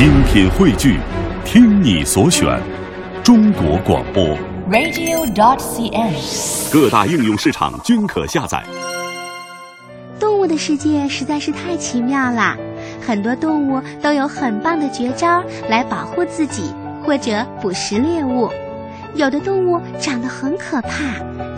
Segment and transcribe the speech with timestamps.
[0.00, 0.98] 精品汇聚，
[1.44, 2.58] 听你所选，
[3.22, 4.34] 中国广播。
[4.70, 6.72] radio.dot.cn，。
[6.72, 8.64] 各大应用市场均可下载。
[10.18, 12.56] 动物的世界实在是太奇妙啦，
[13.06, 16.74] 很多动物都有很棒的绝招来保护自己
[17.04, 18.48] 或者捕食猎物。
[19.14, 20.88] 有的动物长得很可怕，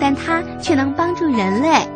[0.01, 1.87] 但它却能帮助人类；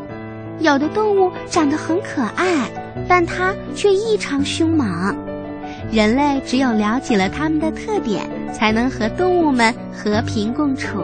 [0.61, 2.71] 有的动物长得很可爱，
[3.09, 4.87] 但它却异常凶猛。
[5.91, 10.99] 人类只有了解了它们的特点，才能和动物们和平共处。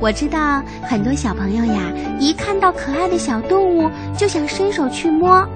[0.00, 1.80] 我知道很多小朋友呀，
[2.18, 5.46] 一看到可爱的小动物就想伸手去摸。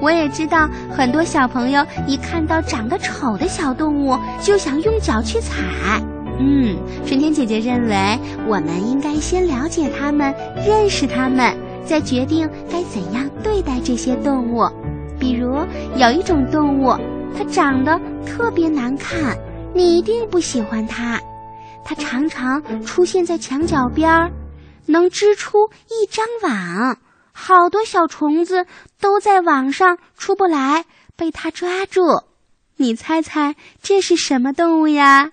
[0.00, 5.56] 我也知道很多小朋友一看到长得丑的小动物就想用脚去踩。
[6.38, 10.34] 嗯，春天姐姐认为我们应该先了解它们，
[10.66, 14.68] 认识它们，再决定该怎样对待这些动物。
[15.18, 15.58] 比如
[15.96, 16.92] 有一种动物，
[17.36, 19.36] 它长得特别难看，
[19.74, 21.20] 你一定不喜欢它。
[21.84, 24.32] 它常常出现在墙角边儿，
[24.86, 25.58] 能织出
[25.90, 26.96] 一张网，
[27.32, 28.66] 好多小虫子
[29.00, 30.84] 都在网上出不来，
[31.16, 32.00] 被它抓住。
[32.76, 35.32] 你猜猜这是什么动物呀？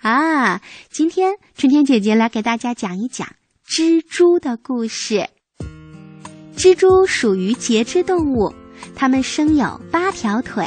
[0.00, 3.28] 啊，今天春天姐姐来给大家讲一讲
[3.68, 5.28] 蜘蛛的故事。
[6.56, 8.54] 蜘蛛属于节肢动物，
[8.94, 10.66] 它们生有八条腿，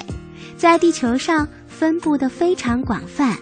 [0.60, 3.38] 在地球上分布的非常广泛。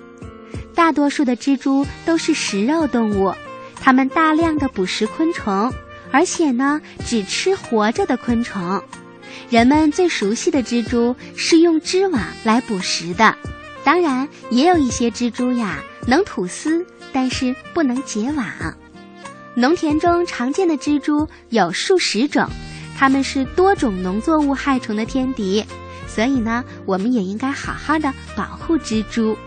[0.75, 3.33] 大多数的蜘蛛都是食肉动物，
[3.81, 5.73] 它们大量的捕食昆虫，
[6.11, 8.83] 而且呢只吃活着的昆虫。
[9.49, 13.35] 人们最熟悉的蜘蛛是用织网来捕食的，
[13.83, 18.45] 当然也有一些蜘蛛呀能吐丝，但是不能结网。
[19.55, 22.47] 农田中常见的蜘蛛有数十种，
[22.95, 25.65] 它们是多种农作物害虫的天敌，
[26.17, 29.37] 所以呢，我们也应该好好的保护蜘蛛。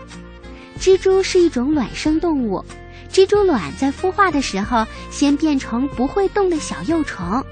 [0.79, 2.63] 蜘蛛是一种卵生动物，
[3.11, 7.43] 蜘蛛卵在孵化的时候先变成不会动的小幼虫，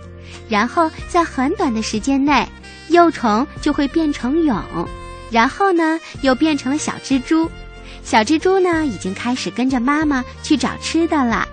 [0.48, 2.48] 然后在很短的时间内，
[2.88, 4.88] 幼虫就会变成蛹，
[5.30, 7.52] 然后呢又变成了小蜘蛛。
[8.02, 11.46] 小蜘蛛呢已经开始跟着妈妈去找吃的了。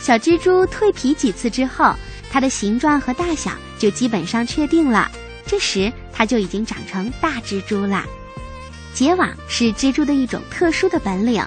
[0.00, 1.94] 小蜘蛛蜕皮几次之后，
[2.32, 5.08] 它的形状和大小就基本上确定了，
[5.46, 8.06] 这时它就已经长成大蜘蛛啦。
[8.94, 11.44] 结网是蜘蛛的一种特殊的本领。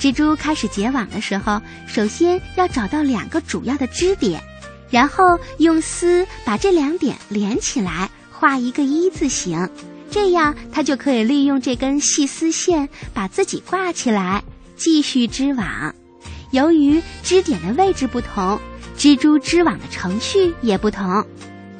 [0.00, 4.42] 蜘蛛开始结网的时候，首先要找到两个主要的支点，
[4.90, 9.70] 然后用丝把这两点连起来，画一个一字形，
[10.10, 14.42] 这样它就可以利用这根细丝线把自己挂起来，
[14.76, 15.94] 继续织网。
[16.50, 18.60] 由于支点的位置不同，
[18.98, 21.24] 蜘蛛织网的程序也不同。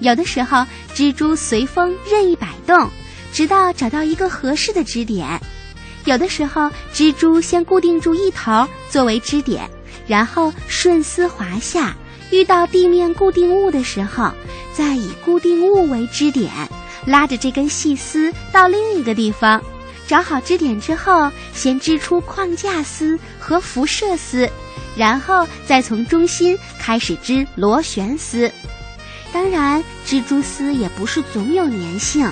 [0.01, 2.91] 有的时候，蜘蛛随风任意摆动。
[3.33, 5.41] 直到找到一个合适的支点，
[6.05, 9.71] 有的时候蜘蛛先固定住一头作为支点，
[10.09, 11.97] 然后顺丝滑下，
[12.33, 14.33] 遇到地面固定物的时候，
[14.75, 16.51] 再以固定物为支点，
[17.07, 19.63] 拉着这根细丝到另一个地方。
[20.09, 24.51] 找好支点之后，先织出框架丝和辐射丝，
[24.97, 28.51] 然后再从中心开始织螺旋丝。
[29.33, 32.31] 当然，蜘蛛丝也不是总有粘性。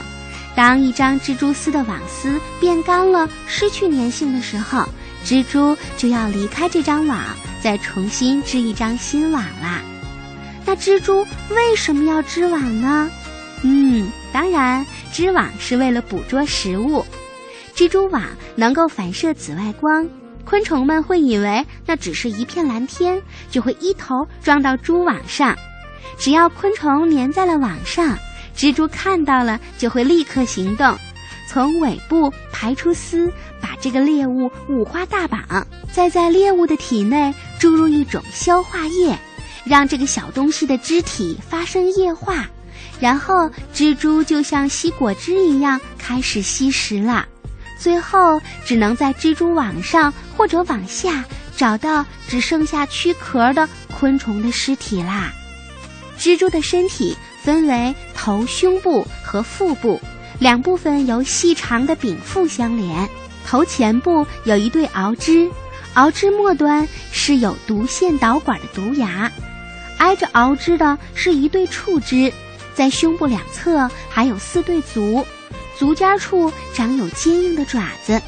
[0.57, 4.85] 当一张蜘蛛丝的网丝变干了，失去粘性的时候，
[5.25, 7.21] 蜘蛛就要离开这张网，
[7.63, 9.81] 再重新织一张新网啦。
[10.67, 13.09] 那蜘蛛为什么要织网呢？
[13.63, 17.07] 嗯，当然，织网是为了捕捉食物。
[17.77, 18.23] 蜘蛛网
[18.57, 20.09] 能够反射紫外光，
[20.45, 25.57] 昆虫们会以为那只是一片蓝天，就会一头撞到蛛网上。
[26.19, 28.19] 只要昆虫粘在了网上。
[28.57, 30.97] 蜘蛛看到了，就会立刻行动，
[31.49, 39.17] 从尾部排出丝，把这个猎物五花大绑，再在猎物的体内注入一种消化液，
[39.65, 42.47] 让这个小东西的肢体发生液化，
[42.99, 47.25] 然后蜘蛛就像吸果汁一样开始吸食了。
[47.79, 51.25] 最后只能在蜘蛛网上或者网下
[51.57, 55.33] 找到只剩下躯壳的昆虫的尸体啦。
[56.19, 57.17] 蜘蛛的身体。
[57.41, 59.99] 分为头、胸部和腹部
[60.39, 63.09] 两部分，由细长的柄腹相连。
[63.47, 65.49] 头前部有一对螯肢，
[65.95, 69.33] 螯肢末端是有毒腺导管的毒牙，
[69.97, 72.31] 挨着螯肢的是一对触肢。
[72.75, 75.25] 在胸部两侧还有四对足，
[75.79, 78.21] 足尖处长有坚硬的爪子。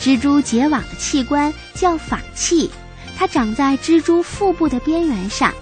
[0.00, 2.70] 蜘蛛结网的器官叫纺器，
[3.18, 5.52] 它长在蜘蛛腹部的边缘上。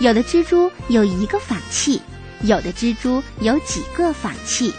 [0.00, 2.00] 有的蜘蛛有一个纺器。
[2.42, 4.70] 有的蜘蛛有几个纺器，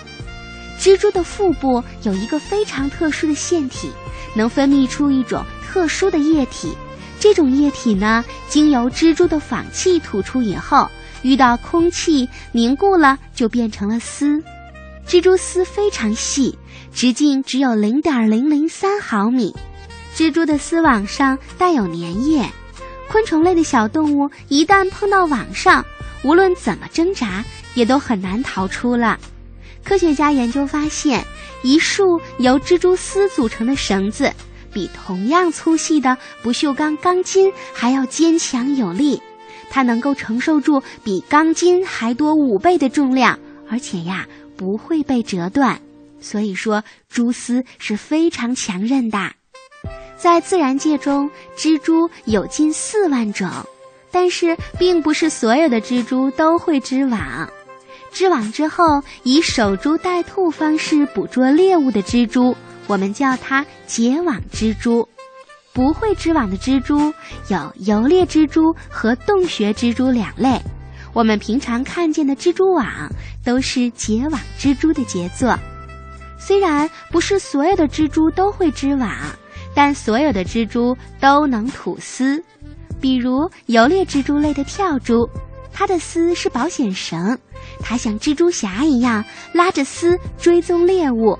[0.79, 3.89] 蜘蛛的腹部有一个非常特殊的腺体，
[4.35, 6.75] 能分泌出一种特殊的液体。
[7.19, 10.87] 这种液体呢，经由蜘蛛的纺器吐出以后，
[11.23, 14.43] 遇到空气凝固了，就变成了丝。
[15.07, 16.55] 蜘蛛丝非常细，
[16.93, 19.55] 直径只有零点零零三毫米。
[20.15, 22.47] 蜘蛛的丝网上带有粘液，
[23.09, 25.85] 昆虫类的小动物一旦碰到网上，
[26.23, 27.43] 无论怎么挣扎，
[27.73, 29.19] 也都很难逃出了。
[29.83, 31.23] 科学家研究发现，
[31.63, 34.33] 一束由蜘蛛丝组成的绳子，
[34.73, 39.21] 比同样粗细的不锈钢钢筋还要坚强有力。
[39.69, 45.79] 它能够承受住比钢筋还多五倍的重量，而且呀不会被折断。
[46.19, 49.33] 所以说，蛛丝是非常强韧的。
[50.17, 53.49] 在自然界中，蜘蛛有近四万种，
[54.11, 57.49] 但是并不是所有的蜘蛛都会织网。
[58.11, 58.83] 织网之后，
[59.23, 62.55] 以守株待兔方式捕捉猎物的蜘蛛，
[62.87, 65.07] 我们叫它结网蜘蛛。
[65.73, 67.13] 不会织网的蜘蛛
[67.49, 70.57] 有游猎蜘蛛和洞穴蜘蛛两类。
[71.11, 72.85] 我们平常看见的蜘蛛网
[73.43, 75.53] 都是结网蜘蛛的杰作。
[76.39, 79.11] 虽然不是所有的蜘蛛都会织网，
[79.75, 82.43] 但所有的蜘蛛都能吐丝。
[83.01, 85.29] 比如游猎蜘蛛类的跳蛛，
[85.71, 87.37] 它的丝是保险绳。
[87.81, 89.23] 它像蜘蛛侠一样
[89.53, 91.37] 拉着丝追踪猎物，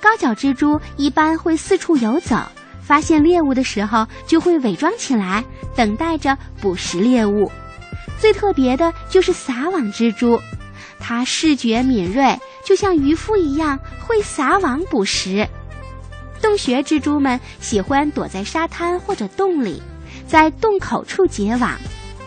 [0.00, 2.36] 高脚蜘蛛一般会四处游走，
[2.82, 5.44] 发现猎物的时候就会伪装起来，
[5.76, 7.50] 等待着捕食猎物。
[8.18, 10.40] 最特别的就是撒网蜘蛛，
[10.98, 15.48] 它视觉敏锐，就像渔夫一样会撒网捕食。
[16.40, 19.82] 洞穴蜘蛛们喜欢躲在沙滩或者洞里，
[20.26, 21.72] 在洞口处结网，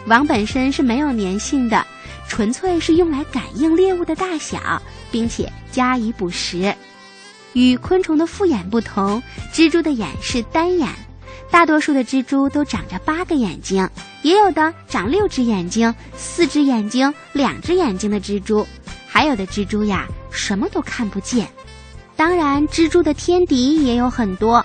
[0.08, 1.86] 网本身是没有粘性的。
[2.28, 4.81] 纯粹是用来感应猎物的大小，
[5.12, 6.74] 并且加以捕食。
[7.52, 9.22] 与昆虫的复眼不同，
[9.54, 10.88] 蜘蛛的眼是单眼。
[11.50, 13.90] 大多数的蜘蛛都长着八个眼睛，
[14.22, 18.66] 也有的长六只眼睛、四只眼睛、两只眼睛的蜘蛛。
[19.06, 21.46] 还有的蜘蛛呀，什么都看不见。
[22.21, 24.63] 当然，蜘蛛的天敌也有很多：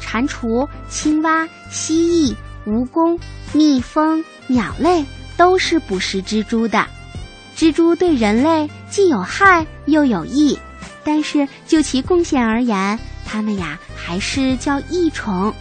[0.00, 3.18] 蟾蜍、青蛙、蜥蜴、蜈蚣、
[3.52, 5.04] 蜜蜂、鸟类
[5.36, 6.86] 都是捕食蜘蛛的。
[7.56, 10.56] 蜘蛛对人类既有害又有益，
[11.02, 12.96] 但是就其贡献而言，
[13.26, 15.52] 它们呀还是叫益虫。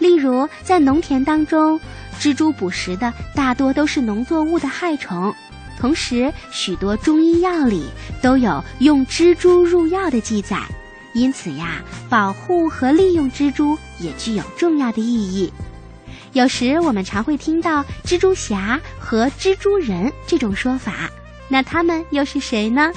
[0.00, 1.80] 例如，在农田当中，
[2.18, 5.32] 蜘蛛捕食的大多都是农作物的害虫。
[5.78, 7.84] 同时，许多中医药里
[8.20, 10.60] 都有用蜘蛛入药的记载，
[11.18, 15.52] 因此呀，保护和利用蜘蛛也具有重要的意义。
[16.32, 21.10] 有时我们常会听到蜘蛛侠和蜘蛛人这种说法。
[21.48, 22.92] 那他们又是谁呢？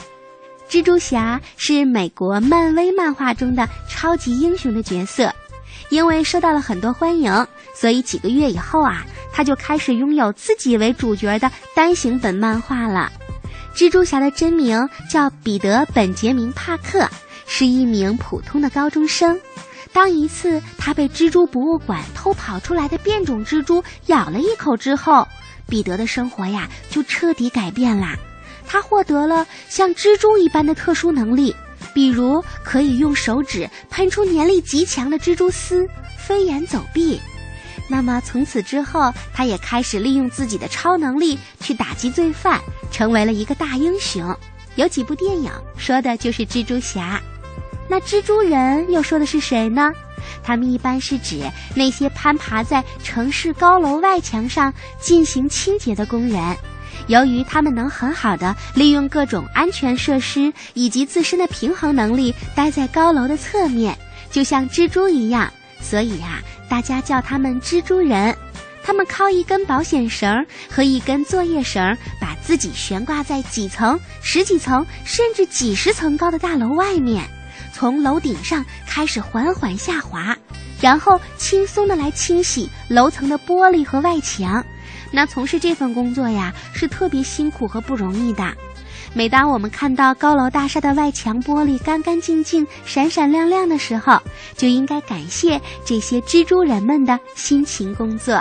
[0.70, 5.34] 蜘蛛侠是美国漫威漫画中的超级英雄的角色，
[5.90, 13.12] 因为受到了很多欢迎，所以几个月以后啊，他就开始拥有自己为主角的单行本漫画了。
[13.74, 17.10] 蜘蛛侠的真名叫彼得·本杰明·帕克，
[17.54, 19.38] 是一名普通的高中生。
[19.92, 25.28] 当一次他被蜘蛛博物馆偷跑出来的变种蜘蛛咬了一口之后，
[25.68, 28.16] 彼得的生活呀就彻底改变啦。
[28.66, 31.54] 他获得了像蜘蛛一般的特殊能力，
[31.94, 35.86] 比如可以用手指喷出粘力极强的蜘蛛丝，
[36.18, 37.20] 飞檐走壁。
[37.90, 42.62] 那么从此之后，他也开始利用自己的超能力去打击罪犯，
[42.94, 44.34] 成为了一个大英雄。
[44.76, 47.22] 有几部电影说的就是蜘蛛侠。
[47.92, 49.92] 那蜘蛛人又说的是谁呢？
[50.42, 51.42] 他们一般是指
[51.76, 56.56] 那些攀爬在城市高楼外墙上进行清洁的工人。
[57.08, 63.94] 由于他们能很好的利用各种安全设施以及自身的平衡能力，待在高楼的侧面，
[64.32, 68.34] 就像蜘蛛一样，所以呀，大家叫他们蜘蛛人。
[68.82, 77.30] 他们靠一根保险绳和一根作业绳，把自己悬挂在几层、十几层甚至几十层高的大楼外面，
[77.82, 80.38] 从楼顶上开始缓缓下滑，
[80.80, 84.64] 然后轻松的来清洗楼层的玻璃和外墙。
[85.10, 88.54] 那从事这份工作呀，是特别辛苦和不容易的。
[89.16, 94.22] 每当我们看到高楼大厦的外墙玻璃干干净净、闪闪亮亮的时候，
[94.56, 98.40] 就应该感谢这些蜘蛛人们的辛勤工作。